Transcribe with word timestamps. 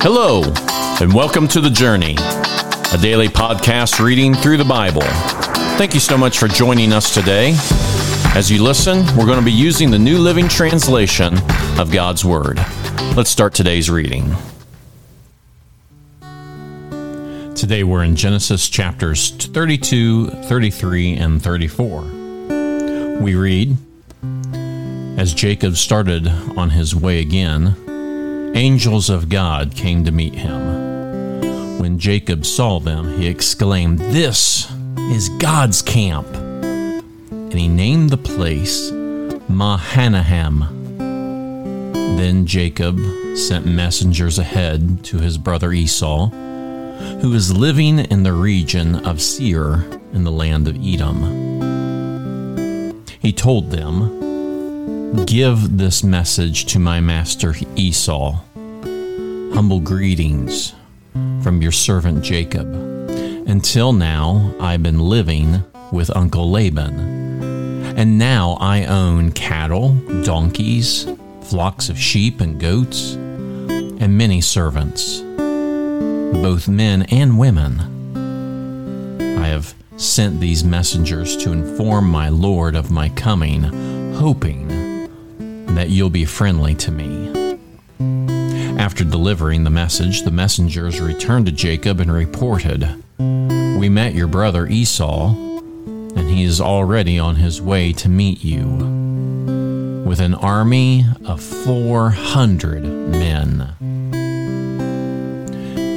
Hello, 0.00 0.42
and 1.00 1.12
welcome 1.12 1.48
to 1.48 1.60
The 1.60 1.70
Journey, 1.70 2.14
a 2.18 2.98
daily 3.00 3.28
podcast 3.28 4.04
reading 4.04 4.34
through 4.34 4.58
the 4.58 4.64
Bible. 4.64 5.02
Thank 5.78 5.94
you 5.94 6.00
so 6.00 6.16
much 6.16 6.38
for 6.38 6.48
joining 6.48 6.92
us 6.92 7.12
today. 7.12 7.54
As 8.36 8.50
you 8.50 8.62
listen, 8.62 9.04
we're 9.16 9.26
going 9.26 9.38
to 9.38 9.44
be 9.44 9.50
using 9.50 9.90
the 9.90 9.98
New 9.98 10.18
Living 10.18 10.48
Translation 10.48 11.34
of 11.78 11.90
God's 11.90 12.24
Word. 12.24 12.58
Let's 13.16 13.30
start 13.30 13.54
today's 13.54 13.90
reading. 13.90 14.34
Today 17.54 17.82
we're 17.82 18.04
in 18.04 18.16
Genesis 18.16 18.68
chapters 18.68 19.30
32, 19.30 20.28
33, 20.28 21.14
and 21.14 21.42
34. 21.42 22.02
We 23.20 23.34
read 23.34 23.76
As 25.18 25.32
Jacob 25.34 25.76
started 25.76 26.28
on 26.28 26.70
his 26.70 26.94
way 26.94 27.20
again, 27.20 27.74
angels 28.56 29.10
of 29.10 29.28
God 29.28 29.74
came 29.74 30.04
to 30.04 30.10
meet 30.10 30.34
him. 30.34 31.78
When 31.78 31.98
Jacob 31.98 32.46
saw 32.46 32.80
them, 32.80 33.18
he 33.18 33.26
exclaimed, 33.26 33.98
This 33.98 34.72
is 34.96 35.28
God's 35.28 35.82
camp. 35.82 36.26
And 36.34 37.52
he 37.52 37.68
named 37.68 38.10
the 38.10 38.16
place 38.16 38.90
Mahanaim. 39.48 40.60
Then 42.16 42.46
Jacob 42.46 42.98
sent 43.36 43.66
messengers 43.66 44.38
ahead 44.38 45.04
to 45.04 45.18
his 45.18 45.36
brother 45.36 45.72
Esau 45.72 46.30
who 47.20 47.30
was 47.30 47.54
living 47.54 47.98
in 47.98 48.22
the 48.22 48.32
region 48.32 49.06
of 49.06 49.20
Seir 49.20 49.84
in 50.14 50.24
the 50.24 50.32
land 50.32 50.66
of 50.66 50.76
Edom. 50.82 51.44
He 53.20 53.32
told 53.32 53.70
them, 53.70 54.24
Give 55.24 55.78
this 55.78 56.02
message 56.02 56.64
to 56.66 56.78
my 56.78 57.00
master 57.00 57.54
Esau. 57.76 58.40
Humble 59.52 59.80
greetings 59.80 60.74
from 61.42 61.62
your 61.62 61.72
servant 61.72 62.22
Jacob. 62.22 62.66
Until 63.48 63.92
now, 63.92 64.54
I've 64.60 64.82
been 64.82 65.00
living 65.00 65.64
with 65.92 66.14
Uncle 66.16 66.50
Laban. 66.50 67.94
And 67.96 68.18
now 68.18 68.56
I 68.60 68.84
own 68.84 69.32
cattle, 69.32 69.94
donkeys, 70.24 71.06
flocks 71.42 71.88
of 71.88 71.98
sheep 71.98 72.40
and 72.40 72.60
goats, 72.60 73.14
and 73.14 74.18
many 74.18 74.40
servants 74.40 75.22
both 76.42 76.68
men 76.68 77.02
and 77.10 77.38
women. 77.38 77.80
I 79.38 79.46
have 79.48 79.74
sent 79.96 80.40
these 80.40 80.64
messengers 80.64 81.36
to 81.38 81.52
inform 81.52 82.10
my 82.10 82.28
Lord 82.28 82.74
of 82.74 82.90
my 82.90 83.08
coming, 83.10 83.62
hoping 84.14 84.68
that 85.74 85.90
you'll 85.90 86.10
be 86.10 86.24
friendly 86.24 86.74
to 86.76 86.90
me. 86.90 87.45
After 88.96 89.10
delivering 89.10 89.64
the 89.64 89.68
message, 89.68 90.22
the 90.22 90.30
messengers 90.30 91.02
returned 91.02 91.44
to 91.44 91.52
Jacob 91.52 92.00
and 92.00 92.10
reported, 92.10 93.04
We 93.18 93.90
met 93.90 94.14
your 94.14 94.26
brother 94.26 94.66
Esau, 94.66 95.34
and 95.34 96.30
he 96.30 96.44
is 96.44 96.62
already 96.62 97.18
on 97.18 97.36
his 97.36 97.60
way 97.60 97.92
to 97.92 98.08
meet 98.08 98.42
you 98.42 98.64
with 100.06 100.18
an 100.18 100.32
army 100.32 101.04
of 101.26 101.42
400 101.42 102.84
men. 102.84 103.74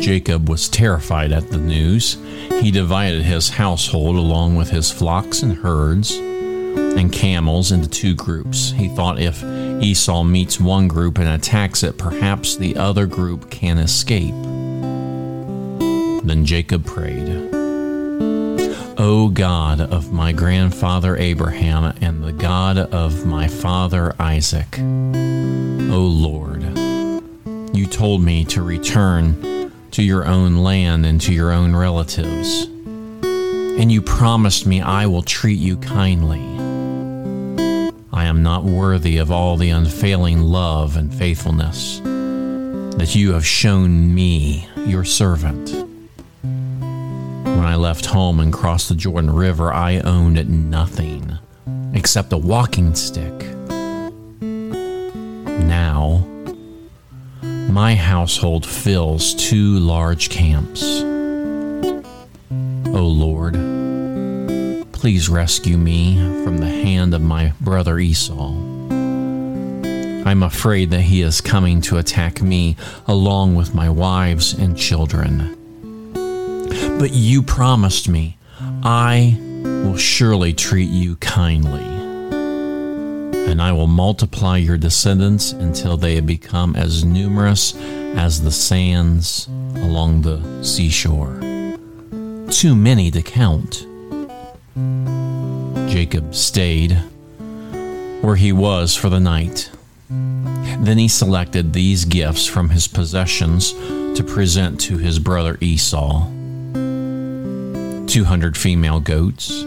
Jacob 0.01 0.49
was 0.49 0.67
terrified 0.67 1.31
at 1.31 1.51
the 1.51 1.57
news. 1.57 2.17
He 2.59 2.69
divided 2.69 3.21
his 3.21 3.47
household 3.51 4.17
along 4.17 4.57
with 4.57 4.71
his 4.71 4.91
flocks 4.91 5.41
and 5.41 5.59
herds 5.59 6.19
and 6.99 7.11
camels 7.13 7.71
into 7.71 7.89
two 7.89 8.13
groups. 8.13 8.71
He 8.71 8.89
thought 8.89 9.19
if 9.19 9.41
Esau 9.81 10.23
meets 10.23 10.59
one 10.59 10.89
group 10.89 11.17
and 11.17 11.29
attacks 11.29 11.81
it, 11.81 11.97
perhaps 11.97 12.57
the 12.57 12.75
other 12.75 13.05
group 13.05 13.49
can 13.49 13.77
escape. 13.77 14.35
Then 16.25 16.43
Jacob 16.45 16.85
prayed, 16.85 17.49
O 18.97 19.29
God 19.33 19.79
of 19.79 20.11
my 20.11 20.33
grandfather 20.33 21.15
Abraham 21.15 21.95
and 22.01 22.21
the 22.21 22.33
God 22.33 22.77
of 22.77 23.25
my 23.25 23.47
father 23.47 24.13
Isaac, 24.19 24.77
O 24.77 26.01
Lord, 26.01 26.63
you 27.73 27.87
told 27.87 28.21
me 28.21 28.43
to 28.45 28.61
return 28.61 29.71
to 29.91 30.03
your 30.03 30.25
own 30.27 30.57
land 30.57 31.05
and 31.05 31.21
to 31.21 31.33
your 31.33 31.51
own 31.51 31.73
relatives. 31.73 32.65
And 33.23 33.89
you 33.89 34.01
promised 34.01 34.65
me 34.65 34.81
I 34.81 35.05
will 35.05 35.23
treat 35.23 35.59
you 35.59 35.77
kindly. 35.77 36.58
Not 38.39 38.63
worthy 38.63 39.17
of 39.17 39.31
all 39.31 39.57
the 39.57 39.69
unfailing 39.69 40.41
love 40.41 40.95
and 40.95 41.13
faithfulness 41.13 41.99
that 41.99 43.13
you 43.13 43.33
have 43.33 43.45
shown 43.45 44.15
me, 44.15 44.67
your 44.77 45.03
servant. 45.03 45.71
When 46.41 47.65
I 47.65 47.75
left 47.75 48.05
home 48.05 48.39
and 48.39 48.53
crossed 48.53 48.87
the 48.89 48.95
Jordan 48.95 49.29
River, 49.29 49.73
I 49.73 49.99
owned 49.99 50.49
nothing 50.71 51.37
except 51.93 52.31
a 52.31 52.37
walking 52.37 52.95
stick. 52.95 53.33
Now, 55.67 56.25
my 57.43 57.93
household 57.93 58.65
fills 58.65 59.35
two 59.35 59.79
large 59.79 60.29
camps. 60.29 61.01
O 62.51 63.03
Lord, 63.05 63.55
please 64.99 65.29
rescue 65.29 65.77
me 65.77 66.17
from 66.43 66.57
the 66.57 66.67
hand 66.67 67.13
of 67.13 67.21
my 67.21 67.53
brother 67.61 67.99
Esau. 67.99 68.49
I'm 70.25 70.43
afraid 70.43 70.89
that 70.89 71.03
he 71.03 71.21
is 71.21 71.39
coming 71.39 71.79
to 71.83 71.97
attack 71.97 72.41
me 72.41 72.75
along 73.07 73.55
with 73.55 73.73
my 73.73 73.89
wives 73.89 74.51
and 74.51 74.77
children. 74.77 75.55
But 76.99 77.11
you 77.13 77.41
promised 77.41 78.09
me, 78.09 78.37
I 78.83 79.37
will 79.39 79.95
surely 79.95 80.51
treat 80.51 80.89
you 80.89 81.15
kindly 81.15 81.85
and 83.49 83.61
I 83.61 83.71
will 83.71 83.87
multiply 83.87 84.57
your 84.57 84.77
descendants 84.77 85.53
until 85.53 85.95
they 85.95 86.15
have 86.15 86.27
become 86.27 86.75
as 86.75 87.05
numerous 87.05 87.73
as 88.17 88.41
the 88.41 88.51
sands 88.51 89.47
along 89.47 90.23
the 90.23 90.61
seashore. 90.61 91.39
Too 92.51 92.75
many 92.75 93.11
to 93.11 93.21
count. 93.21 93.85
Jacob 95.89 96.35
stayed 96.35 96.93
where 98.21 98.35
he 98.35 98.51
was 98.51 98.95
for 98.95 99.09
the 99.09 99.19
night. 99.19 99.71
Then 100.09 100.97
he 100.97 101.07
selected 101.07 101.73
these 101.73 102.05
gifts 102.05 102.45
from 102.45 102.69
his 102.69 102.87
possessions 102.87 103.73
to 103.73 104.23
present 104.25 104.79
to 104.81 104.97
his 104.97 105.19
brother 105.19 105.57
Esau 105.61 106.27
200 108.09 108.57
female 108.57 108.99
goats, 108.99 109.61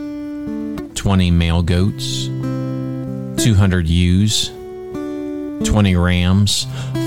20 0.94 1.30
male 1.30 1.62
goats, 1.62 2.26
200 2.26 3.86
ewes, 3.86 4.48
20 5.68 5.96
rams, 5.96 6.66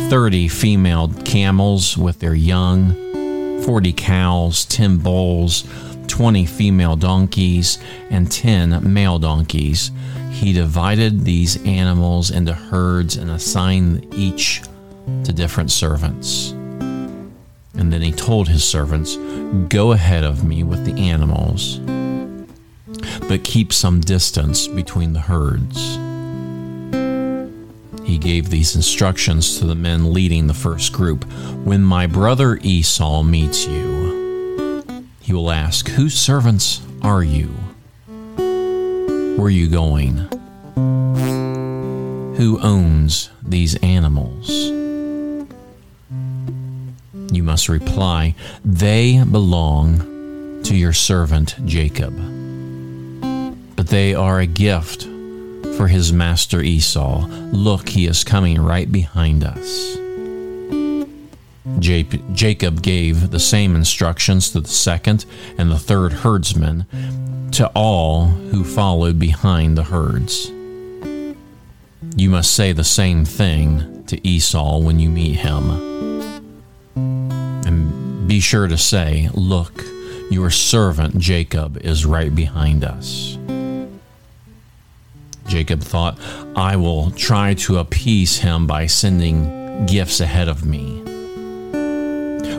30 0.10 0.48
female 0.48 1.10
camels 1.26 1.98
with 1.98 2.20
their 2.20 2.36
young, 2.36 3.62
40 3.64 3.92
cows, 3.94 4.64
10 4.66 4.98
bulls, 5.00 5.64
20 6.08 6.46
female 6.46 6.96
donkeys, 6.96 7.80
and 8.10 8.32
10 8.32 8.94
male 8.94 9.20
donkeys. 9.20 9.92
He 10.32 10.54
divided 10.54 11.24
these 11.24 11.64
animals 11.66 12.32
into 12.32 12.54
herds 12.54 13.16
and 13.18 13.32
assigned 13.32 14.14
each 14.14 14.62
to 15.24 15.34
different 15.34 15.72
servants. 15.72 16.52
And 17.78 17.92
then 17.92 18.02
he 18.02 18.12
told 18.12 18.48
his 18.48 18.64
servants, 18.64 19.16
Go 19.70 19.92
ahead 19.92 20.24
of 20.24 20.44
me 20.44 20.64
with 20.64 20.86
the 20.86 21.00
animals, 21.00 21.80
but 23.28 23.44
keep 23.44 23.72
some 23.72 24.02
distance 24.02 24.68
between 24.68 25.14
the 25.14 25.22
herds. 25.22 25.98
He 28.06 28.18
gave 28.20 28.50
these 28.50 28.76
instructions 28.76 29.58
to 29.60 29.66
the 29.66 29.76
men 29.76 30.14
leading 30.14 30.48
the 30.48 30.54
first 30.54 30.94
group 30.94 31.24
When 31.64 31.84
my 31.84 32.06
brother 32.08 32.60
Esau 32.62 33.24
meets 33.24 33.66
you, 33.66 33.95
he 35.26 35.34
will 35.34 35.50
ask, 35.50 35.90
Whose 35.90 36.14
servants 36.14 36.82
are 37.02 37.24
you? 37.24 37.48
Where 38.36 39.48
are 39.48 39.50
you 39.50 39.68
going? 39.68 40.18
Who 42.36 42.60
owns 42.62 43.32
these 43.42 43.74
animals? 43.78 44.48
You 47.32 47.42
must 47.42 47.70
reply, 47.70 48.36
They 48.64 49.24
belong 49.24 50.62
to 50.62 50.76
your 50.76 50.94
servant 50.94 51.56
Jacob. 51.66 52.16
But 53.76 53.88
they 53.88 54.14
are 54.14 54.40
a 54.40 54.46
gift 54.46 55.06
for 55.76 55.88
his 55.88 56.14
master 56.14 56.62
Esau. 56.62 57.26
Look, 57.52 57.90
he 57.90 58.06
is 58.06 58.24
coming 58.24 58.62
right 58.62 58.92
behind 58.92 59.44
us. 59.44 59.98
Jacob 61.80 62.82
gave 62.82 63.32
the 63.32 63.40
same 63.40 63.76
instructions 63.76 64.52
to 64.52 64.62
the 64.62 64.70
second 64.70 65.26
and 65.58 65.72
the 65.72 65.80
third 65.80 66.14
herdsmen, 66.14 66.86
to 67.52 67.68
all 67.76 68.26
who 68.26 68.64
followed 68.64 69.18
behind 69.18 69.78
the 69.78 69.84
herds. 69.84 70.52
You 72.16 72.30
must 72.30 72.54
say 72.54 72.72
the 72.72 72.84
same 72.84 73.26
thing 73.26 74.04
to 74.06 74.28
Esau 74.28 74.80
when 74.80 75.00
you 75.00 75.10
meet 75.10 75.38
him. 75.38 75.70
And 76.96 78.28
be 78.28 78.40
sure 78.40 78.68
to 78.68 78.78
say, 78.78 79.30
Look, 79.34 79.84
your 80.30 80.50
servant 80.50 81.18
Jacob 81.18 81.78
is 81.78 82.06
right 82.06 82.34
behind 82.34 82.84
us. 82.84 83.38
Jacob 85.48 85.82
thought, 85.82 86.20
I 86.56 86.76
will 86.76 87.12
try 87.12 87.54
to 87.56 87.78
appease 87.78 88.38
him 88.38 88.68
by 88.68 88.88
sending 88.88 89.86
gifts 89.86 90.20
ahead 90.20 90.48
of 90.48 90.66
me. 90.66 91.05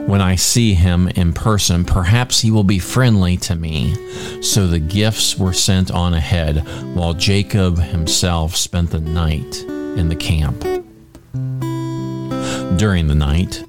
When 0.06 0.20
I 0.20 0.37
see 0.37 0.75
him 0.75 1.08
in 1.08 1.32
person, 1.32 1.85
perhaps 1.85 2.41
he 2.41 2.53
will 2.53 2.64
be 2.64 2.79
friendly 2.79 3.37
to 3.38 3.56
me. 3.56 3.97
So 4.41 4.69
the 4.69 4.79
gifts 4.79 5.37
were 5.37 5.53
sent 5.53 5.91
on 5.91 6.14
ahead, 6.14 6.58
while 6.94 7.12
Jacob 7.12 7.79
himself 7.79 8.55
spent 8.55 8.91
the 8.91 9.00
night 9.00 9.62
in 9.62 10.08
the 10.08 10.14
camp. 10.14 10.61
During 12.79 13.08
the 13.08 13.17
night, 13.17 13.64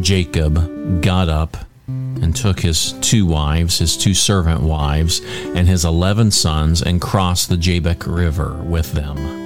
Jacob 0.00 1.02
got 1.02 1.28
up 1.28 1.56
and 1.88 2.34
took 2.34 2.60
his 2.60 2.92
two 3.00 3.26
wives, 3.26 3.78
his 3.78 3.96
two 3.96 4.14
servant 4.14 4.60
wives, 4.60 5.20
and 5.54 5.66
his 5.66 5.84
eleven 5.84 6.30
sons, 6.30 6.82
and 6.82 7.00
crossed 7.00 7.48
the 7.48 7.56
Jabbok 7.56 8.06
River 8.06 8.62
with 8.62 8.92
them. 8.92 9.45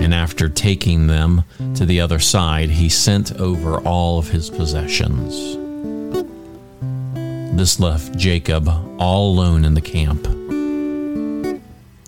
And 0.00 0.14
after 0.14 0.48
taking 0.48 1.06
them 1.06 1.44
to 1.74 1.84
the 1.84 2.00
other 2.00 2.18
side, 2.18 2.70
he 2.70 2.88
sent 2.88 3.32
over 3.32 3.80
all 3.80 4.18
of 4.18 4.28
his 4.28 4.48
possessions. 4.48 5.56
This 7.56 7.80
left 7.80 8.16
Jacob 8.16 8.68
all 8.98 9.32
alone 9.32 9.64
in 9.64 9.74
the 9.74 9.80
camp. 9.80 10.24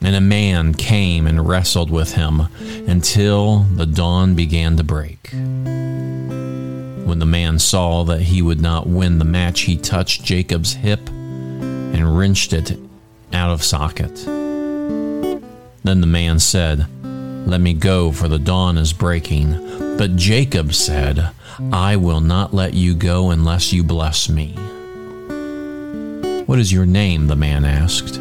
And 0.02 0.16
a 0.16 0.20
man 0.20 0.72
came 0.74 1.26
and 1.26 1.46
wrestled 1.46 1.90
with 1.90 2.14
him 2.14 2.42
until 2.86 3.60
the 3.74 3.86
dawn 3.86 4.34
began 4.34 4.76
to 4.76 4.84
break. 4.84 5.30
When 5.32 7.18
the 7.18 7.26
man 7.26 7.58
saw 7.58 8.04
that 8.04 8.22
he 8.22 8.40
would 8.40 8.60
not 8.60 8.86
win 8.86 9.18
the 9.18 9.24
match, 9.24 9.62
he 9.62 9.76
touched 9.76 10.22
Jacob's 10.24 10.74
hip 10.74 11.08
and 11.08 12.16
wrenched 12.16 12.52
it 12.52 12.78
out 13.32 13.50
of 13.50 13.64
socket. 13.64 14.14
Then 14.24 16.00
the 16.00 16.06
man 16.06 16.38
said, 16.38 16.86
Let 17.46 17.60
me 17.60 17.72
go, 17.72 18.12
for 18.12 18.28
the 18.28 18.38
dawn 18.38 18.78
is 18.78 18.92
breaking. 18.92 19.96
But 19.96 20.16
Jacob 20.16 20.72
said, 20.72 21.30
I 21.72 21.96
will 21.96 22.20
not 22.20 22.54
let 22.54 22.74
you 22.74 22.94
go 22.94 23.30
unless 23.30 23.72
you 23.72 23.82
bless 23.82 24.28
me. 24.28 24.52
What 26.46 26.58
is 26.58 26.72
your 26.72 26.86
name? 26.86 27.26
the 27.26 27.36
man 27.36 27.64
asked. 27.64 28.16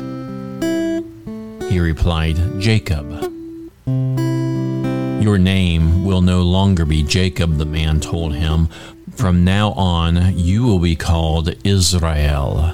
He 1.69 1.80
replied, 1.80 2.60
Jacob. 2.60 3.10
Your 5.22 5.38
name 5.38 6.06
will 6.06 6.22
no 6.22 6.42
longer 6.42 6.86
be 6.86 7.04
Jacob, 7.04 7.57
the 7.57 7.65
man 7.65 8.00
told 8.00 8.33
him. 8.36 8.68
From 9.15 9.44
now 9.44 9.72
on, 9.74 10.38
you 10.38 10.63
will 10.63 10.80
be 10.80 10.95
called 10.95 11.54
Israel, 11.63 12.74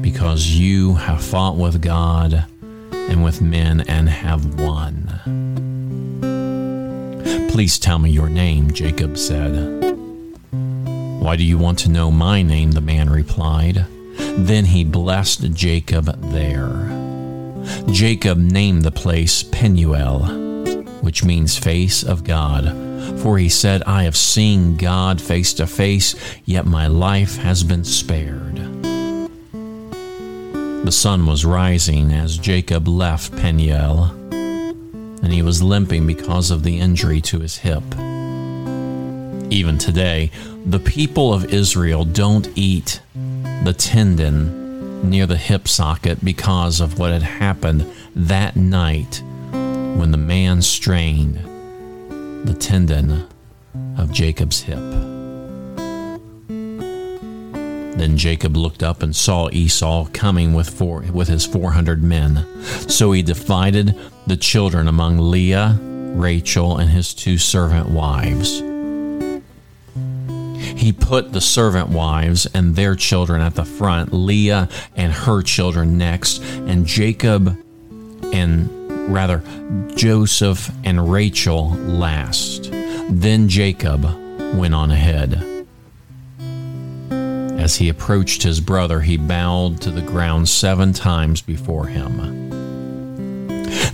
because 0.00 0.46
you 0.48 0.94
have 0.94 1.22
fought 1.22 1.56
with 1.56 1.82
God 1.82 2.46
and 3.08 3.22
with 3.24 3.40
men 3.40 3.82
and 3.82 4.08
have 4.08 4.60
won. 4.60 5.08
Please 7.50 7.78
tell 7.78 7.98
me 7.98 8.10
your 8.10 8.28
name, 8.28 8.70
Jacob 8.72 9.18
said. 9.18 9.94
Why 10.50 11.36
do 11.36 11.44
you 11.44 11.58
want 11.58 11.78
to 11.80 11.90
know 11.90 12.10
my 12.10 12.42
name? 12.42 12.72
the 12.72 12.80
man 12.80 13.10
replied. 13.10 13.86
Then 14.18 14.64
he 14.64 14.84
blessed 14.84 15.52
Jacob 15.52 16.06
there. 16.32 16.88
Jacob 17.90 18.38
named 18.38 18.82
the 18.82 18.90
place 18.90 19.42
Penuel 19.42 20.42
which 21.02 21.24
means 21.24 21.58
face 21.58 22.02
of 22.02 22.24
God. 22.24 22.64
For 23.20 23.36
he 23.36 23.48
said, 23.48 23.82
I 23.82 24.04
have 24.04 24.16
seen 24.16 24.76
God 24.76 25.20
face 25.20 25.52
to 25.54 25.66
face, 25.66 26.14
yet 26.44 26.64
my 26.64 26.86
life 26.86 27.36
has 27.38 27.64
been 27.64 27.84
spared. 27.84 28.56
The 30.84 30.90
sun 30.90 31.26
was 31.26 31.44
rising 31.44 32.10
as 32.10 32.36
Jacob 32.36 32.88
left 32.88 33.36
Peniel, 33.36 34.06
and 34.32 35.32
he 35.32 35.40
was 35.40 35.62
limping 35.62 36.08
because 36.08 36.50
of 36.50 36.64
the 36.64 36.80
injury 36.80 37.20
to 37.20 37.38
his 37.38 37.58
hip. 37.58 37.84
Even 39.48 39.78
today, 39.78 40.32
the 40.66 40.80
people 40.80 41.32
of 41.32 41.54
Israel 41.54 42.04
don't 42.04 42.48
eat 42.56 43.00
the 43.62 43.72
tendon 43.78 45.08
near 45.08 45.24
the 45.26 45.36
hip 45.36 45.68
socket 45.68 46.24
because 46.24 46.80
of 46.80 46.98
what 46.98 47.12
had 47.12 47.22
happened 47.22 47.86
that 48.16 48.56
night 48.56 49.22
when 49.52 50.10
the 50.10 50.18
man 50.18 50.62
strained 50.62 51.36
the 52.44 52.54
tendon 52.58 53.28
of 53.96 54.10
Jacob's 54.10 54.62
hip. 54.62 55.11
Then 57.96 58.16
Jacob 58.16 58.56
looked 58.56 58.82
up 58.82 59.02
and 59.02 59.14
saw 59.14 59.50
Esau 59.50 60.06
coming 60.12 60.54
with 60.54 60.70
four, 60.70 61.02
with 61.12 61.28
his 61.28 61.46
four 61.46 61.72
hundred 61.72 62.02
men. 62.02 62.46
So 62.88 63.12
he 63.12 63.22
divided 63.22 63.98
the 64.26 64.36
children 64.36 64.88
among 64.88 65.18
Leah, 65.18 65.78
Rachel, 65.80 66.78
and 66.78 66.90
his 66.90 67.14
two 67.14 67.38
servant 67.38 67.88
wives. 67.88 68.60
He 70.78 70.92
put 70.92 71.32
the 71.32 71.40
servant 71.40 71.90
wives 71.90 72.46
and 72.46 72.74
their 72.74 72.96
children 72.96 73.40
at 73.40 73.54
the 73.54 73.64
front, 73.64 74.12
Leah 74.12 74.68
and 74.96 75.12
her 75.12 75.42
children 75.42 75.98
next, 75.98 76.42
and 76.42 76.86
Jacob 76.86 77.56
and 78.32 79.12
rather, 79.12 79.42
Joseph 79.94 80.70
and 80.82 81.12
Rachel 81.12 81.70
last. 81.70 82.70
Then 83.10 83.48
Jacob 83.48 84.04
went 84.54 84.74
on 84.74 84.90
ahead. 84.90 85.51
As 87.62 87.76
he 87.76 87.88
approached 87.88 88.42
his 88.42 88.58
brother, 88.58 89.02
he 89.02 89.16
bowed 89.16 89.80
to 89.82 89.92
the 89.92 90.02
ground 90.02 90.48
seven 90.48 90.92
times 90.92 91.40
before 91.40 91.86
him. 91.86 92.50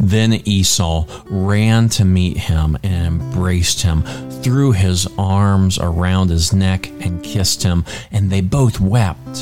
Then 0.00 0.32
Esau 0.32 1.04
ran 1.26 1.90
to 1.90 2.06
meet 2.06 2.38
him 2.38 2.78
and 2.82 3.20
embraced 3.20 3.82
him, 3.82 4.04
threw 4.42 4.72
his 4.72 5.06
arms 5.18 5.78
around 5.78 6.30
his 6.30 6.50
neck, 6.50 6.88
and 7.02 7.22
kissed 7.22 7.62
him, 7.62 7.84
and 8.10 8.30
they 8.30 8.40
both 8.40 8.80
wept. 8.80 9.34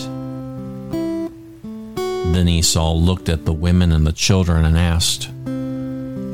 Then 2.33 2.49
Esau 2.49 2.95
looked 2.95 3.29
at 3.29 3.45
the 3.45 3.53
women 3.53 3.93
and 3.93 4.05
the 4.05 4.13
children 4.13 4.65
and 4.65 4.77
asked, 4.77 5.31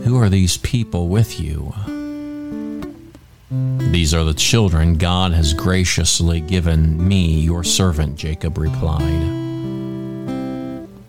who 0.06 0.16
are 0.18 0.30
these 0.30 0.56
people 0.56 1.08
with 1.08 1.38
you? 1.38 1.74
These 3.92 4.14
are 4.14 4.24
the 4.24 4.32
children 4.32 4.96
God 4.96 5.32
has 5.32 5.52
graciously 5.52 6.40
given 6.40 7.06
me, 7.06 7.40
your 7.40 7.62
servant, 7.62 8.16
Jacob 8.16 8.56
replied. 8.56 9.20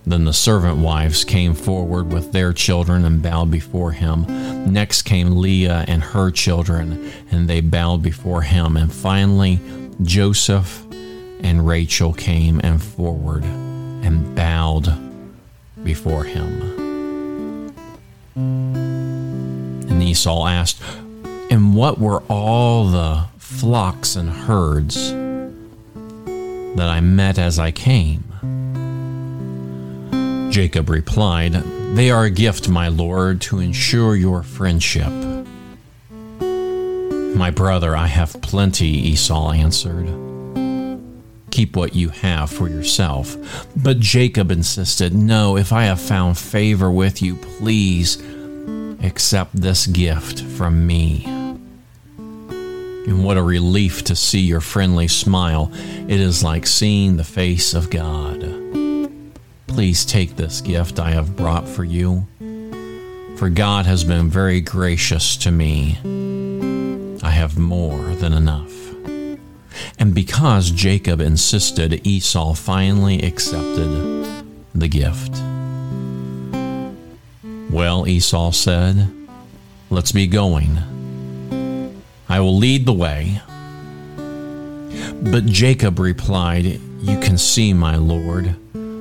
Then 0.06 0.26
the 0.26 0.34
servant 0.34 0.80
wives 0.80 1.24
came 1.24 1.54
forward 1.54 2.12
with 2.12 2.34
their 2.34 2.52
children 2.52 3.06
and 3.06 3.22
bowed 3.22 3.50
before 3.50 3.94
him. 3.94 4.26
Next 4.72 5.04
came 5.04 5.38
Leah 5.38 5.86
and 5.88 6.04
her 6.04 6.30
children, 6.30 7.10
and 7.32 7.48
they 7.48 7.62
bowed 7.62 8.04
before 8.04 8.42
him. 8.42 8.76
And 8.76 8.92
finally, 8.92 9.62
Joseph 10.02 10.86
and 11.40 11.66
Rachel 11.66 12.14
came 12.14 12.60
and 12.66 12.84
forward 12.84 13.46
and 13.46 14.36
bowed 14.36 14.94
before 15.86 16.26
him. 16.26 17.72
And 18.36 20.04
Esau 20.04 20.46
asked, 20.46 20.82
And 21.54 21.76
what 21.76 22.00
were 22.00 22.24
all 22.30 22.86
the 22.86 23.26
flocks 23.38 24.16
and 24.16 24.28
herds 24.28 25.12
that 25.12 26.90
I 26.90 27.00
met 27.00 27.38
as 27.38 27.60
I 27.60 27.70
came? 27.70 28.24
Jacob 30.52 30.90
replied, 30.90 31.54
They 31.94 32.10
are 32.10 32.24
a 32.24 32.32
gift, 32.32 32.70
my 32.70 32.88
lord, 32.88 33.40
to 33.42 33.60
ensure 33.60 34.16
your 34.16 34.42
friendship. 34.42 35.12
My 36.42 37.52
brother, 37.52 37.96
I 37.96 38.08
have 38.08 38.42
plenty, 38.42 38.88
Esau 38.88 39.52
answered. 39.52 40.08
Keep 41.52 41.76
what 41.76 41.94
you 41.94 42.10
have 42.10 42.50
for 42.50 42.68
yourself. 42.68 43.38
But 43.76 44.00
Jacob 44.00 44.50
insisted, 44.50 45.14
No, 45.14 45.56
if 45.56 45.72
I 45.72 45.84
have 45.84 46.02
found 46.02 46.36
favor 46.40 46.90
with 46.90 47.22
you, 47.22 47.36
please 47.36 48.18
accept 49.04 49.56
this 49.56 49.86
gift 49.86 50.42
from 50.42 50.88
me. 50.88 51.33
And 53.06 53.24
what 53.24 53.38
a 53.38 53.44
relief 53.44 54.04
to 54.06 54.16
see 54.16 54.40
your 54.40 54.62
friendly 54.62 55.08
smile. 55.08 55.72
It 56.08 56.20
is 56.20 56.44
like 56.44 56.66
seeing 56.66 57.18
the 57.18 57.24
face 57.24 57.74
of 57.74 57.90
God. 57.90 58.42
Please 59.68 60.06
take 60.06 60.36
this 60.36 60.62
gift 60.62 61.00
I 61.00 61.12
have 61.12 61.36
brought 61.36 61.68
for 61.68 61.84
you, 61.84 62.28
for 63.38 63.50
God 63.50 63.86
has 63.86 64.04
been 64.04 64.30
very 64.30 64.62
gracious 64.62 65.36
to 65.38 65.52
me. 65.52 65.98
I 67.24 67.32
have 67.32 67.58
more 67.58 68.16
than 68.16 68.34
enough. 68.34 68.72
And 70.00 70.14
because 70.14 70.72
Jacob 70.72 71.20
insisted, 71.20 72.06
Esau 72.06 72.54
finally 72.54 73.22
accepted 73.22 74.44
the 74.76 74.88
gift. 74.88 75.42
Well, 77.72 78.08
Esau 78.08 78.52
said, 78.52 79.12
let's 79.90 80.12
be 80.12 80.28
going. 80.28 80.93
I 82.34 82.40
will 82.40 82.58
lead 82.58 82.88
the 82.88 82.94
way, 82.94 83.40
But 85.22 85.46
Jacob 85.46 86.00
replied, 86.00 86.66
You 87.00 87.20
can 87.20 87.38
see, 87.38 87.74
my 87.74 87.96
lord, 87.96 88.56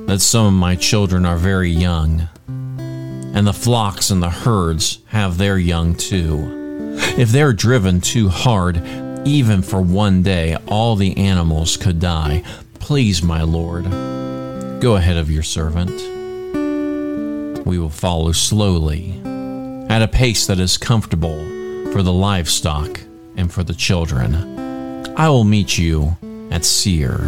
that 0.07 0.21
some 0.21 0.45
of 0.45 0.53
my 0.53 0.77
children 0.77 1.25
are 1.25 1.39
very 1.39 1.71
young, 1.71 2.29
and 2.47 3.47
the 3.47 3.55
flocks 3.55 4.11
and 4.11 4.23
the 4.23 4.29
herds 4.29 4.99
have 5.07 5.39
their 5.39 5.57
young 5.57 5.95
too. 5.95 6.95
If 7.17 7.31
they're 7.31 7.55
driven 7.55 8.03
too 8.03 8.29
hard, 8.29 8.77
even 9.27 9.63
for 9.63 9.81
one 9.81 10.23
day, 10.23 10.59
all 10.69 10.95
the 10.95 11.17
animals 11.17 11.79
could 11.79 12.01
die. 12.01 12.43
Please, 12.81 13.23
my 13.23 13.41
lord, 13.41 13.85
go 14.83 14.97
ahead 14.97 15.17
of 15.17 15.31
your 15.31 15.43
servant. 15.43 15.99
We 17.65 17.79
will 17.79 17.89
follow 17.89 18.33
slowly, 18.33 19.19
at 19.89 20.03
a 20.03 20.09
pace 20.09 20.47
that 20.49 20.61
is 20.61 20.77
comfortable 20.77 21.39
for 21.93 22.03
the 22.03 22.13
livestock 22.13 23.01
and 23.43 23.53
for 23.53 23.63
the 23.63 23.75
children. 23.75 24.35
I 25.17 25.29
will 25.29 25.45
meet 25.45 25.77
you 25.77 26.17
at 26.51 26.65
Seir. 26.65 27.19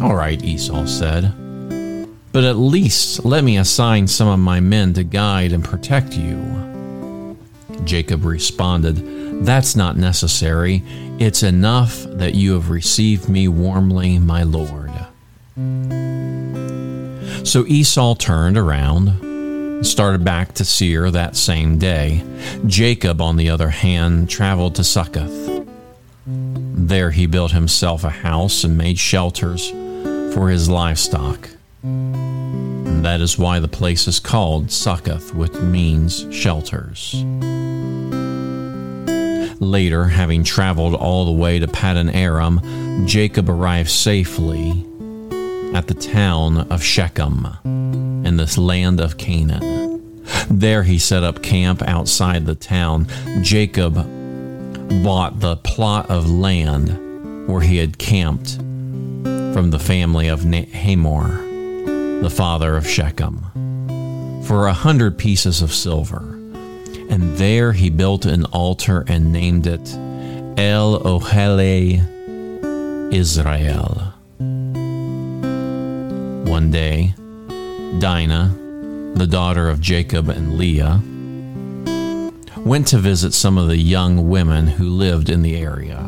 All 0.00 0.14
right, 0.14 0.42
Esau 0.42 0.86
said. 0.86 1.34
But 2.32 2.44
at 2.44 2.56
least 2.56 3.24
let 3.24 3.42
me 3.42 3.58
assign 3.58 4.06
some 4.06 4.28
of 4.28 4.38
my 4.38 4.60
men 4.60 4.94
to 4.94 5.02
guide 5.02 5.52
and 5.52 5.64
protect 5.64 6.16
you. 6.16 7.36
Jacob 7.84 8.24
responded, 8.24 9.44
That's 9.44 9.74
not 9.74 9.96
necessary. 9.96 10.82
It's 11.18 11.42
enough 11.42 12.04
that 12.04 12.34
you 12.34 12.54
have 12.54 12.70
received 12.70 13.28
me 13.28 13.48
warmly, 13.48 14.18
my 14.18 14.44
lord. 14.44 14.92
So 17.44 17.66
Esau 17.66 18.14
turned 18.14 18.56
around 18.56 19.29
started 19.82 20.24
back 20.24 20.52
to 20.54 20.64
Seir 20.64 21.10
that 21.10 21.36
same 21.36 21.78
day. 21.78 22.24
Jacob, 22.66 23.20
on 23.20 23.36
the 23.36 23.50
other 23.50 23.70
hand, 23.70 24.28
traveled 24.28 24.74
to 24.76 24.84
Succoth. 24.84 25.66
There 26.26 27.10
he 27.10 27.26
built 27.26 27.52
himself 27.52 28.04
a 28.04 28.10
house 28.10 28.64
and 28.64 28.76
made 28.76 28.98
shelters 28.98 29.70
for 30.34 30.48
his 30.48 30.68
livestock. 30.68 31.50
And 31.82 33.04
that 33.04 33.20
is 33.20 33.38
why 33.38 33.58
the 33.58 33.68
place 33.68 34.06
is 34.06 34.20
called 34.20 34.70
Succoth, 34.70 35.34
which 35.34 35.54
means 35.54 36.26
shelters. 36.30 37.14
Later, 39.60 40.04
having 40.06 40.44
traveled 40.44 40.94
all 40.94 41.24
the 41.26 41.32
way 41.32 41.58
to 41.58 41.66
Paddan 41.66 42.14
Aram, 42.14 43.06
Jacob 43.06 43.48
arrived 43.48 43.90
safely 43.90 44.86
at 45.74 45.86
the 45.86 45.94
town 45.94 46.58
of 46.70 46.82
Shechem 46.82 48.09
in 48.30 48.36
this 48.36 48.56
land 48.56 49.00
of 49.00 49.18
Canaan. 49.18 50.22
There 50.48 50.84
he 50.84 51.00
set 51.00 51.24
up 51.24 51.42
camp 51.42 51.82
outside 51.82 52.46
the 52.46 52.54
town. 52.54 53.08
Jacob 53.42 53.94
bought 55.02 55.40
the 55.40 55.56
plot 55.56 56.08
of 56.08 56.30
land 56.30 57.48
where 57.48 57.60
he 57.60 57.78
had 57.78 57.98
camped 57.98 58.54
from 58.54 59.70
the 59.72 59.80
family 59.80 60.28
of 60.28 60.44
Hamor, 60.44 62.20
the 62.22 62.30
father 62.30 62.76
of 62.76 62.86
Shechem, 62.86 64.42
for 64.46 64.68
a 64.68 64.72
hundred 64.72 65.18
pieces 65.18 65.60
of 65.60 65.74
silver. 65.74 66.22
And 67.10 67.36
there 67.36 67.72
he 67.72 67.90
built 67.90 68.26
an 68.26 68.44
altar 68.44 69.04
and 69.08 69.32
named 69.32 69.66
it 69.66 69.92
El 70.56 71.00
Elohe 71.00 71.98
Israel. 73.12 74.14
One 76.48 76.70
day, 76.70 77.14
Dinah, 77.98 79.12
the 79.14 79.26
daughter 79.26 79.68
of 79.68 79.80
Jacob 79.80 80.28
and 80.28 80.56
Leah, 80.56 81.02
went 82.64 82.86
to 82.88 82.98
visit 82.98 83.34
some 83.34 83.58
of 83.58 83.68
the 83.68 83.76
young 83.76 84.28
women 84.28 84.66
who 84.66 84.88
lived 84.88 85.28
in 85.28 85.42
the 85.42 85.56
area. 85.56 85.98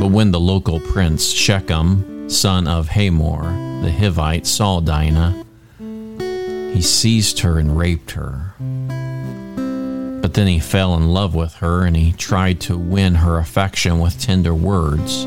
But 0.00 0.10
when 0.10 0.30
the 0.30 0.40
local 0.40 0.80
prince 0.80 1.30
Shechem, 1.30 2.30
son 2.30 2.66
of 2.66 2.88
Hamor, 2.88 3.42
the 3.82 3.90
Hivite, 3.90 4.46
saw 4.46 4.80
Dinah, 4.80 5.44
he 6.72 6.80
seized 6.80 7.40
her 7.40 7.58
and 7.58 7.76
raped 7.76 8.12
her. 8.12 8.54
But 10.22 10.34
then 10.34 10.46
he 10.46 10.60
fell 10.60 10.94
in 10.94 11.08
love 11.10 11.34
with 11.34 11.54
her 11.56 11.84
and 11.84 11.96
he 11.96 12.12
tried 12.12 12.60
to 12.62 12.78
win 12.78 13.16
her 13.16 13.38
affection 13.38 13.98
with 14.00 14.18
tender 14.18 14.54
words. 14.54 15.26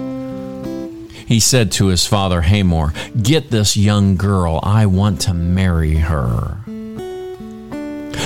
He 1.25 1.39
said 1.39 1.71
to 1.73 1.87
his 1.87 2.05
father 2.05 2.41
Hamor, 2.41 2.93
Get 3.21 3.49
this 3.49 3.75
young 3.75 4.15
girl, 4.15 4.59
I 4.61 4.85
want 4.85 5.21
to 5.21 5.33
marry 5.33 5.95
her. 5.95 6.57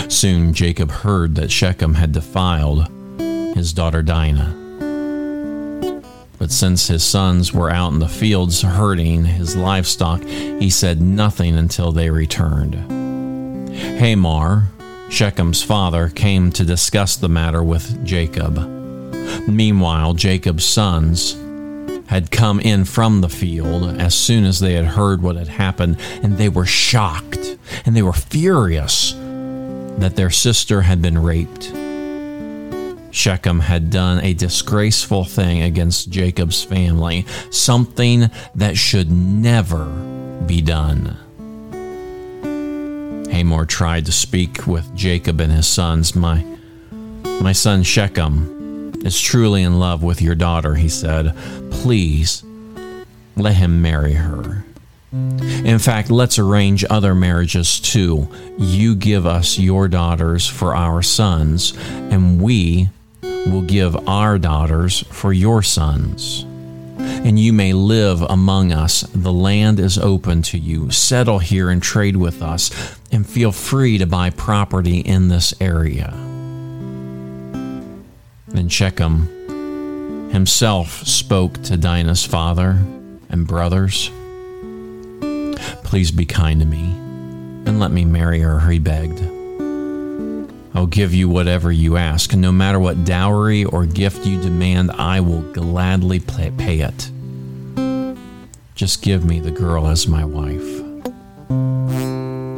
Soon 0.09 0.53
Jacob 0.53 0.91
heard 0.91 1.35
that 1.35 1.51
Shechem 1.51 1.93
had 1.93 2.11
defiled 2.11 2.87
his 3.55 3.71
daughter 3.71 4.01
Dinah. 4.01 4.55
But 6.37 6.51
since 6.51 6.87
his 6.87 7.03
sons 7.03 7.53
were 7.53 7.69
out 7.69 7.93
in 7.93 7.99
the 7.99 8.07
fields 8.07 8.61
herding 8.61 9.25
his 9.25 9.55
livestock, 9.55 10.21
he 10.23 10.69
said 10.69 11.01
nothing 11.01 11.57
until 11.57 11.91
they 11.91 12.09
returned. 12.09 12.75
Hamor, 13.99 14.67
Shechem's 15.09 15.63
father, 15.63 16.09
came 16.09 16.51
to 16.53 16.65
discuss 16.65 17.15
the 17.15 17.29
matter 17.29 17.63
with 17.63 18.05
Jacob. 18.05 18.57
Meanwhile, 19.47 20.13
Jacob's 20.15 20.65
sons 20.65 21.35
had 22.09 22.31
come 22.31 22.59
in 22.59 22.83
from 22.83 23.21
the 23.21 23.29
field 23.29 23.83
as 24.01 24.15
soon 24.15 24.43
as 24.43 24.59
they 24.59 24.73
had 24.73 24.85
heard 24.85 25.21
what 25.21 25.35
had 25.35 25.47
happened, 25.47 25.95
and 26.23 26.39
they 26.39 26.49
were 26.49 26.65
shocked 26.65 27.55
and 27.85 27.95
they 27.95 28.01
were 28.01 28.11
furious 28.11 29.13
that 29.13 30.15
their 30.15 30.31
sister 30.31 30.81
had 30.81 31.03
been 31.03 31.19
raped. 31.19 31.71
Shechem 33.11 33.59
had 33.59 33.91
done 33.91 34.23
a 34.23 34.33
disgraceful 34.33 35.23
thing 35.23 35.61
against 35.61 36.09
Jacob's 36.09 36.63
family, 36.63 37.27
something 37.51 38.31
that 38.55 38.75
should 38.75 39.11
never 39.11 39.85
be 40.47 40.61
done. 40.61 41.15
Hamor 43.31 43.67
tried 43.67 44.07
to 44.07 44.11
speak 44.11 44.65
with 44.65 44.95
Jacob 44.95 45.39
and 45.39 45.51
his 45.51 45.67
sons. 45.67 46.15
My, 46.15 46.43
my 47.39 47.51
son 47.51 47.83
Shechem 47.83 48.58
is 49.03 49.19
truly 49.19 49.63
in 49.63 49.79
love 49.79 50.03
with 50.03 50.21
your 50.21 50.35
daughter, 50.35 50.75
he 50.75 50.89
said. 50.89 51.35
Please 51.71 52.43
let 53.35 53.55
him 53.55 53.81
marry 53.81 54.13
her. 54.13 54.65
In 55.11 55.79
fact, 55.79 56.11
let's 56.11 56.37
arrange 56.37 56.85
other 56.89 57.15
marriages 57.15 57.79
too. 57.79 58.27
You 58.59 58.95
give 58.95 59.25
us 59.25 59.57
your 59.57 59.87
daughters 59.87 60.45
for 60.47 60.75
our 60.75 61.01
sons, 61.01 61.73
and 62.11 62.39
we 62.41 62.89
will 63.23 63.63
give 63.63 64.07
our 64.07 64.37
daughters 64.37 64.99
for 65.09 65.33
your 65.33 65.63
sons. 65.63 66.45
And 66.99 67.39
you 67.39 67.53
may 67.53 67.73
live 67.73 68.21
among 68.21 68.71
us. 68.71 69.01
The 69.15 69.33
land 69.33 69.79
is 69.79 69.97
open 69.97 70.43
to 70.43 70.59
you. 70.59 70.91
Settle 70.91 71.39
here 71.39 71.69
and 71.69 71.81
trade 71.81 72.15
with 72.15 72.43
us, 72.43 72.69
and 73.11 73.27
feel 73.27 73.51
free 73.51 73.97
to 73.97 74.05
buy 74.05 74.29
property 74.29 74.99
in 74.99 75.27
this 75.27 75.53
area. 75.59 76.28
Then 78.51 78.69
Shechem 78.69 80.29
himself 80.31 81.05
spoke 81.07 81.61
to 81.63 81.77
Dinah's 81.77 82.25
father 82.25 82.77
and 83.29 83.47
brothers. 83.47 84.11
Please 85.83 86.11
be 86.11 86.25
kind 86.25 86.59
to 86.59 86.65
me 86.65 86.95
and 87.69 87.79
let 87.79 87.91
me 87.91 88.03
marry 88.03 88.39
her, 88.39 88.59
he 88.59 88.79
begged. 88.79 89.21
I'll 90.73 90.87
give 90.87 91.13
you 91.13 91.29
whatever 91.29 91.71
you 91.71 91.97
ask, 91.97 92.33
and 92.33 92.41
no 92.41 92.51
matter 92.51 92.79
what 92.79 93.05
dowry 93.05 93.63
or 93.65 93.85
gift 93.85 94.25
you 94.25 94.41
demand, 94.41 94.91
I 94.91 95.19
will 95.19 95.41
gladly 95.53 96.19
pay 96.19 96.79
it. 96.79 97.11
Just 98.75 99.01
give 99.01 99.25
me 99.25 99.39
the 99.39 99.51
girl 99.51 99.87
as 99.87 100.07
my 100.07 100.25
wife. 100.25 100.83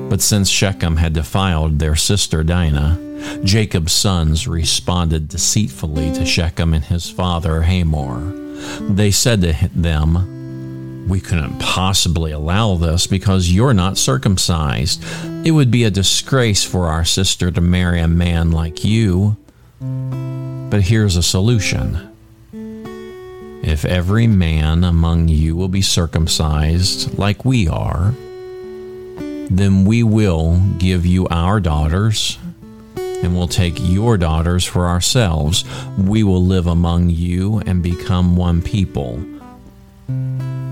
But 0.10 0.22
since 0.22 0.50
Shechem 0.50 0.98
had 0.98 1.14
defiled 1.14 1.80
their 1.80 1.96
sister 1.96 2.44
Dinah, 2.44 3.11
Jacob's 3.44 3.94
sons 3.94 4.48
responded 4.48 5.28
deceitfully 5.28 6.12
to 6.14 6.26
Shechem 6.26 6.74
and 6.74 6.84
his 6.84 7.10
father 7.10 7.64
Hamor. 7.64 8.32
They 8.82 9.12
said 9.12 9.42
to 9.42 9.70
them, 9.74 11.08
we 11.08 11.20
couldn't 11.20 11.60
possibly 11.60 12.32
allow 12.32 12.76
this 12.76 13.08
because 13.08 13.52
you're 13.52 13.74
not 13.74 13.98
circumcised. 13.98 15.04
It 15.46 15.52
would 15.52 15.72
be 15.72 15.84
a 15.84 15.92
disgrace 15.92 16.64
for 16.64 16.88
our 16.88 17.04
sister 17.04 17.52
to 17.52 17.62
marry 17.62 18.00
a 18.00 18.08
man 18.08 18.52
like 18.52 18.86
you. 18.86 19.38
But 19.80 20.84
here's 20.84 21.18
a 21.18 21.24
solution. 21.24 22.08
If 23.64 23.84
every 23.84 24.28
man 24.28 24.84
among 24.84 25.28
you 25.28 25.56
will 25.56 25.68
be 25.68 25.82
circumcised 25.82 27.18
like 27.18 27.46
we 27.46 27.68
are, 27.68 28.14
then 29.50 29.86
we 29.86 30.04
will 30.04 30.62
give 30.78 31.06
you 31.06 31.28
our 31.28 31.60
daughters 31.60 32.38
and 33.24 33.36
will 33.36 33.48
take 33.48 33.78
your 33.80 34.18
daughters 34.18 34.66
for 34.66 34.88
ourselves. 34.88 35.64
We 35.98 36.24
will 36.24 36.44
live 36.44 36.68
among 36.68 37.10
you 37.10 37.60
and 37.60 37.84
become 37.84 38.36
one 38.36 38.62
people 38.62 39.20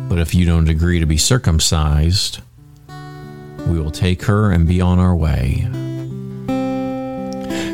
but 0.09 0.17
if 0.17 0.33
you 0.33 0.43
don't 0.43 0.67
agree 0.67 0.99
to 0.99 1.05
be 1.05 1.17
circumcised, 1.17 2.39
we 2.87 3.79
will 3.79 3.91
take 3.91 4.23
her 4.23 4.51
and 4.51 4.67
be 4.67 4.81
on 4.81 4.97
our 4.97 5.15
way. 5.15 5.67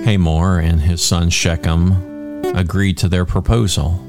Hamor 0.04 0.60
and 0.60 0.82
his 0.82 1.02
son 1.02 1.30
Shechem 1.30 2.44
agreed 2.54 2.98
to 2.98 3.08
their 3.08 3.26
proposal. 3.26 4.02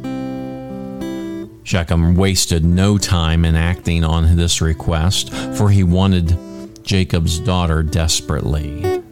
Shechem 1.62 2.16
wasted 2.16 2.64
no 2.64 2.98
time 2.98 3.44
in 3.44 3.54
acting 3.54 4.02
on 4.02 4.36
this 4.36 4.60
request, 4.60 5.32
for 5.56 5.70
he 5.70 5.84
wanted 5.84 6.36
Jacob's 6.84 7.38
daughter 7.38 7.84
desperately. 7.84 9.05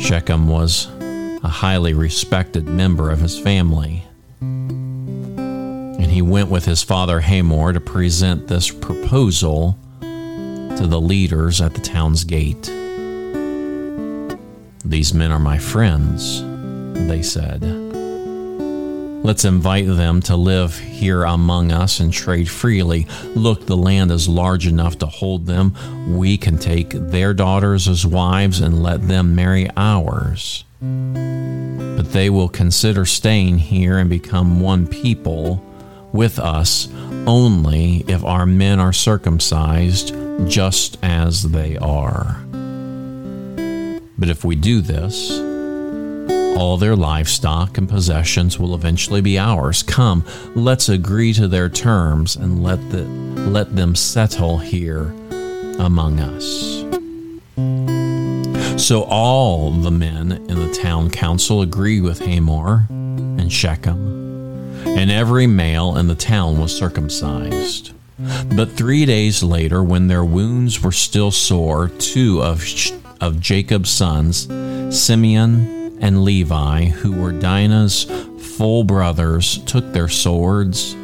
Shechem 0.00 0.48
was 0.48 0.86
a 1.42 1.48
highly 1.48 1.94
respected 1.94 2.66
member 2.66 3.10
of 3.10 3.20
his 3.20 3.38
family. 3.38 4.04
And 4.40 6.06
he 6.06 6.22
went 6.22 6.50
with 6.50 6.64
his 6.64 6.82
father 6.82 7.20
Hamor 7.20 7.74
to 7.74 7.80
present 7.80 8.48
this 8.48 8.70
proposal 8.70 9.78
to 10.00 10.86
the 10.86 11.00
leaders 11.00 11.60
at 11.60 11.74
the 11.74 11.80
town's 11.80 12.24
gate. 12.24 12.66
These 14.84 15.12
men 15.14 15.30
are 15.30 15.38
my 15.38 15.58
friends, 15.58 16.42
they 17.08 17.22
said. 17.22 17.89
Let's 19.30 19.44
invite 19.44 19.86
them 19.86 20.20
to 20.22 20.34
live 20.34 20.76
here 20.76 21.22
among 21.22 21.70
us 21.70 22.00
and 22.00 22.12
trade 22.12 22.50
freely. 22.50 23.06
Look, 23.36 23.64
the 23.64 23.76
land 23.76 24.10
is 24.10 24.28
large 24.28 24.66
enough 24.66 24.98
to 24.98 25.06
hold 25.06 25.46
them. 25.46 25.76
We 26.18 26.36
can 26.36 26.58
take 26.58 26.90
their 26.90 27.32
daughters 27.32 27.86
as 27.86 28.04
wives 28.04 28.58
and 28.58 28.82
let 28.82 29.06
them 29.06 29.36
marry 29.36 29.70
ours. 29.76 30.64
But 30.80 32.10
they 32.10 32.28
will 32.28 32.48
consider 32.48 33.06
staying 33.06 33.58
here 33.58 33.98
and 33.98 34.10
become 34.10 34.58
one 34.58 34.88
people 34.88 35.64
with 36.12 36.40
us 36.40 36.88
only 37.24 38.04
if 38.08 38.24
our 38.24 38.46
men 38.46 38.80
are 38.80 38.92
circumcised 38.92 40.12
just 40.48 40.98
as 41.04 41.44
they 41.44 41.76
are. 41.76 42.42
But 44.18 44.28
if 44.28 44.44
we 44.44 44.56
do 44.56 44.80
this, 44.80 45.49
all 46.56 46.76
their 46.76 46.96
livestock 46.96 47.78
and 47.78 47.88
possessions 47.88 48.58
will 48.58 48.74
eventually 48.74 49.20
be 49.20 49.38
ours. 49.38 49.82
Come, 49.82 50.24
let's 50.54 50.88
agree 50.88 51.32
to 51.34 51.48
their 51.48 51.68
terms 51.68 52.36
and 52.36 52.62
let, 52.62 52.78
the, 52.90 53.04
let 53.04 53.74
them 53.76 53.94
settle 53.94 54.58
here 54.58 55.14
among 55.78 56.20
us. 56.20 56.84
So 58.80 59.02
all 59.02 59.70
the 59.70 59.90
men 59.90 60.32
in 60.32 60.58
the 60.58 60.72
town 60.72 61.10
council 61.10 61.62
agreed 61.62 62.02
with 62.02 62.20
Hamor 62.20 62.86
and 62.90 63.52
Shechem, 63.52 64.86
and 64.86 65.10
every 65.10 65.46
male 65.46 65.96
in 65.96 66.08
the 66.08 66.14
town 66.14 66.58
was 66.58 66.76
circumcised. 66.76 67.92
But 68.54 68.72
three 68.72 69.06
days 69.06 69.42
later, 69.42 69.82
when 69.82 70.08
their 70.08 70.24
wounds 70.24 70.82
were 70.82 70.92
still 70.92 71.30
sore, 71.30 71.88
two 71.88 72.42
of, 72.42 72.62
of 73.20 73.40
Jacob's 73.40 73.90
sons, 73.90 74.46
Simeon 74.94 75.79
and 76.00 76.24
Levi, 76.24 76.86
who 76.86 77.12
were 77.12 77.32
Dinah's 77.32 78.04
full 78.56 78.84
brothers, 78.84 79.58
took 79.64 79.92
their 79.92 80.08
swords 80.08 80.94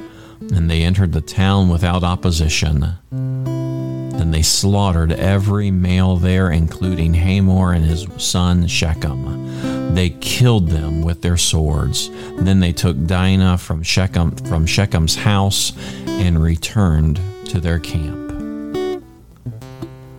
and 0.40 0.70
they 0.70 0.82
entered 0.82 1.12
the 1.12 1.20
town 1.20 1.68
without 1.68 2.04
opposition. 2.04 2.94
Then 3.10 4.30
they 4.30 4.42
slaughtered 4.42 5.12
every 5.12 5.70
male 5.70 6.16
there, 6.16 6.50
including 6.50 7.14
Hamor 7.14 7.72
and 7.72 7.84
his 7.84 8.06
son 8.16 8.66
Shechem. 8.66 9.94
They 9.94 10.10
killed 10.10 10.68
them 10.68 11.02
with 11.02 11.22
their 11.22 11.36
swords. 11.36 12.10
Then 12.38 12.60
they 12.60 12.72
took 12.72 13.06
Dinah 13.06 13.58
from 13.58 13.82
Shechem 13.82 14.36
from 14.36 14.66
Shechem's 14.66 15.16
house 15.16 15.72
and 16.06 16.42
returned 16.42 17.20
to 17.46 17.60
their 17.60 17.78
camp. 17.78 19.02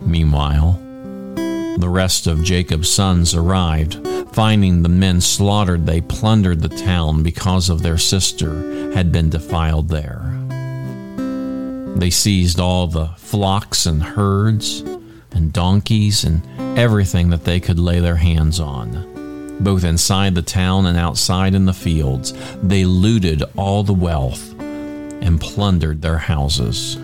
Meanwhile, 0.00 0.80
the 1.78 1.88
rest 1.88 2.26
of 2.26 2.42
Jacob's 2.42 2.90
sons 2.90 3.34
arrived. 3.34 3.94
Finding 4.38 4.82
the 4.84 4.88
men 4.88 5.20
slaughtered, 5.20 5.84
they 5.84 6.00
plundered 6.00 6.62
the 6.62 6.68
town 6.68 7.24
because 7.24 7.68
of 7.68 7.82
their 7.82 7.98
sister 7.98 8.92
had 8.92 9.10
been 9.10 9.30
defiled 9.30 9.88
there. 9.88 10.22
They 11.96 12.10
seized 12.10 12.60
all 12.60 12.86
the 12.86 13.08
flocks 13.16 13.84
and 13.84 14.00
herds 14.00 14.78
and 15.32 15.52
donkeys 15.52 16.22
and 16.22 16.40
everything 16.78 17.30
that 17.30 17.42
they 17.42 17.58
could 17.58 17.80
lay 17.80 17.98
their 17.98 18.14
hands 18.14 18.60
on, 18.60 19.58
both 19.58 19.82
inside 19.82 20.36
the 20.36 20.42
town 20.42 20.86
and 20.86 20.96
outside 20.96 21.52
in 21.56 21.64
the 21.64 21.74
fields. 21.74 22.32
They 22.62 22.84
looted 22.84 23.42
all 23.56 23.82
the 23.82 23.92
wealth 23.92 24.54
and 24.60 25.40
plundered 25.40 26.00
their 26.00 26.18
houses. 26.18 26.96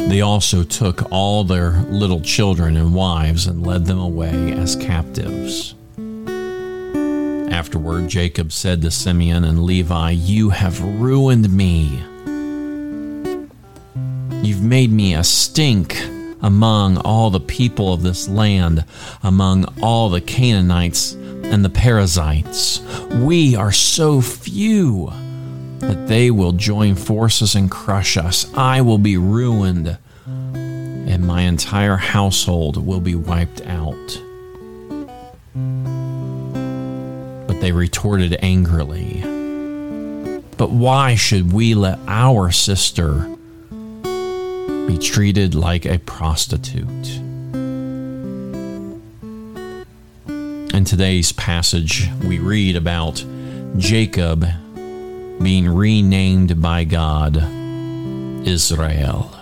They 0.00 0.20
also 0.20 0.64
took 0.64 1.10
all 1.10 1.44
their 1.44 1.70
little 1.84 2.20
children 2.20 2.76
and 2.76 2.94
wives 2.94 3.46
and 3.46 3.66
led 3.66 3.86
them 3.86 4.00
away 4.00 4.52
as 4.52 4.76
captives. 4.76 5.74
Afterward, 7.50 8.08
Jacob 8.08 8.52
said 8.52 8.82
to 8.82 8.90
Simeon 8.90 9.44
and 9.44 9.64
Levi, 9.64 10.10
You 10.10 10.50
have 10.50 10.80
ruined 10.82 11.50
me. 11.50 12.02
You've 14.42 14.62
made 14.62 14.90
me 14.90 15.14
a 15.14 15.24
stink 15.24 16.00
among 16.42 16.98
all 16.98 17.30
the 17.30 17.40
people 17.40 17.92
of 17.92 18.02
this 18.02 18.28
land, 18.28 18.84
among 19.22 19.64
all 19.82 20.10
the 20.10 20.20
Canaanites 20.20 21.12
and 21.12 21.64
the 21.64 21.70
Perizzites. 21.70 22.80
We 23.12 23.56
are 23.56 23.72
so 23.72 24.20
few 24.20 25.10
that 25.78 26.08
they 26.08 26.30
will 26.30 26.52
join 26.52 26.94
forces 26.94 27.54
and 27.54 27.70
crush 27.70 28.16
us. 28.16 28.52
I 28.54 28.80
will 28.80 28.98
be 28.98 29.16
ruined, 29.16 29.98
and 30.26 31.26
my 31.26 31.42
entire 31.42 31.96
household 31.96 32.84
will 32.84 33.00
be 33.00 33.14
wiped 33.14 33.60
out. 33.62 34.20
They 37.64 37.72
retorted 37.72 38.36
angrily. 38.42 39.22
But 40.58 40.70
why 40.70 41.14
should 41.14 41.50
we 41.50 41.74
let 41.74 41.98
our 42.06 42.50
sister 42.52 43.26
be 44.02 44.98
treated 44.98 45.54
like 45.54 45.86
a 45.86 45.98
prostitute? 46.00 47.16
In 50.26 50.84
today's 50.84 51.32
passage, 51.32 52.06
we 52.22 52.38
read 52.38 52.76
about 52.76 53.24
Jacob 53.78 54.46
being 55.42 55.66
renamed 55.66 56.60
by 56.60 56.84
God 56.84 57.38
Israel. 58.46 59.34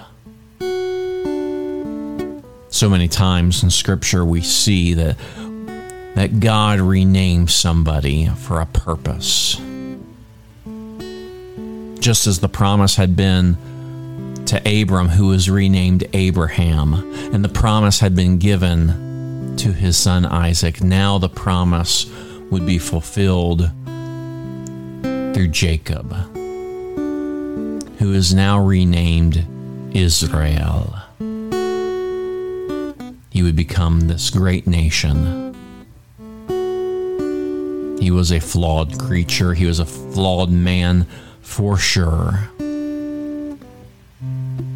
So 2.68 2.88
many 2.88 3.08
times 3.08 3.64
in 3.64 3.70
Scripture 3.70 4.24
we 4.24 4.42
see 4.42 4.94
that, 4.94 5.16
that 6.14 6.40
God 6.40 6.78
renames 6.78 7.50
somebody 7.50 8.26
for 8.28 8.60
a 8.60 8.66
purpose. 8.66 9.56
Just 12.00 12.26
as 12.26 12.40
the 12.40 12.50
promise 12.50 12.96
had 12.96 13.16
been 13.16 13.56
to 14.46 14.82
Abram, 14.82 15.08
who 15.08 15.28
was 15.28 15.48
renamed 15.48 16.04
Abraham, 16.12 16.94
and 17.32 17.44
the 17.44 17.48
promise 17.48 18.00
had 18.00 18.14
been 18.14 18.38
given 18.38 19.56
to 19.56 19.72
his 19.72 19.96
son 19.96 20.26
Isaac, 20.26 20.82
now 20.82 21.18
the 21.18 21.28
promise 21.28 22.06
would 22.50 22.66
be 22.66 22.78
fulfilled 22.78 23.70
through 23.82 25.48
Jacob, 25.48 26.12
who 27.98 28.12
is 28.12 28.34
now 28.34 28.58
renamed 28.58 29.46
Israel. 29.94 30.94
He 33.30 33.42
would 33.42 33.56
become 33.56 34.00
this 34.00 34.28
great 34.28 34.66
nation. 34.66 35.51
He 38.02 38.10
was 38.10 38.32
a 38.32 38.40
flawed 38.40 38.98
creature, 38.98 39.54
he 39.54 39.64
was 39.64 39.78
a 39.78 39.86
flawed 39.86 40.50
man 40.50 41.06
for 41.40 41.76
sure. 41.76 42.48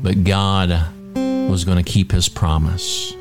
But 0.01 0.23
God 0.23 0.71
was 1.17 1.65
going 1.65 1.83
to 1.85 1.91
keep 1.91 2.13
his 2.13 2.29
promise. 2.29 3.13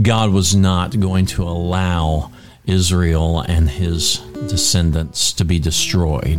God 0.00 0.30
was 0.30 0.54
not 0.54 1.00
going 1.00 1.26
to 1.26 1.42
allow 1.42 2.30
Israel 2.64 3.40
and 3.40 3.68
his 3.68 4.18
descendants 4.48 5.32
to 5.32 5.44
be 5.44 5.58
destroyed 5.58 6.38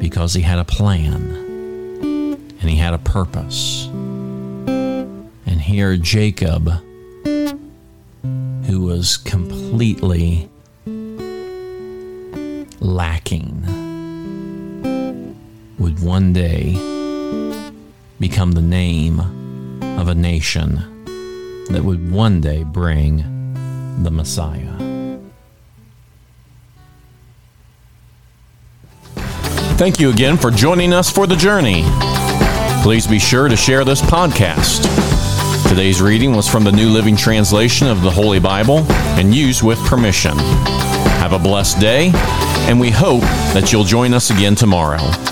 because 0.00 0.34
he 0.34 0.42
had 0.42 0.58
a 0.58 0.64
plan 0.64 1.30
and 2.60 2.68
he 2.68 2.74
had 2.74 2.94
a 2.94 2.98
purpose. 2.98 3.86
And 3.86 5.60
here, 5.60 5.96
Jacob, 5.96 6.68
who 8.64 8.80
was 8.80 9.16
completely 9.18 10.48
lacking, 12.82 13.62
would 15.78 16.02
one 16.02 16.32
day 16.32 16.72
become 18.18 18.52
the 18.52 18.62
name 18.62 19.20
of 19.98 20.08
a 20.08 20.14
nation 20.14 20.74
that 21.70 21.82
would 21.82 22.10
one 22.10 22.40
day 22.40 22.64
bring 22.64 23.18
the 24.02 24.10
Messiah. 24.10 24.76
Thank 29.76 30.00
you 30.00 30.10
again 30.10 30.36
for 30.36 30.50
joining 30.50 30.92
us 30.92 31.10
for 31.10 31.26
the 31.26 31.36
journey. 31.36 31.84
Please 32.82 33.06
be 33.06 33.20
sure 33.20 33.48
to 33.48 33.56
share 33.56 33.84
this 33.84 34.00
podcast. 34.00 34.88
Today's 35.68 36.02
reading 36.02 36.34
was 36.34 36.48
from 36.48 36.64
the 36.64 36.72
New 36.72 36.88
Living 36.88 37.16
Translation 37.16 37.86
of 37.86 38.02
the 38.02 38.10
Holy 38.10 38.40
Bible 38.40 38.78
and 39.18 39.32
used 39.32 39.62
with 39.62 39.78
permission. 39.86 40.36
Have 41.22 41.32
a 41.32 41.38
blessed 41.38 41.78
day, 41.78 42.10
and 42.68 42.78
we 42.78 42.90
hope 42.90 43.22
that 43.52 43.72
you'll 43.72 43.84
join 43.84 44.14
us 44.14 44.30
again 44.30 44.54
tomorrow. 44.54 45.31